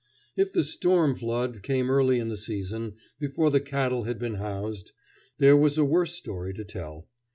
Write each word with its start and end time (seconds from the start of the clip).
If 0.35 0.51
the 0.51 0.63
"storm 0.63 1.13
flood" 1.15 1.61
came 1.61 1.91
early 1.91 2.17
in 2.17 2.29
the 2.29 2.35
season, 2.35 2.95
before 3.19 3.51
the 3.51 3.59
cattle 3.61 4.05
had 4.05 4.17
been 4.17 4.33
housed, 4.41 4.93
there 5.37 5.55
was 5.55 5.77
a 5.77 5.85
worse 5.85 6.15
story 6.15 6.55
to 6.55 6.63
tell. 6.65 7.07